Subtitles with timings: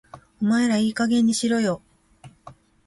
[0.41, 1.79] お前らいい加減にしろよ